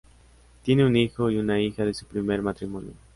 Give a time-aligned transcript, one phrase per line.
[0.63, 2.93] Tiene un hijo y una hija de su primer matrimonio.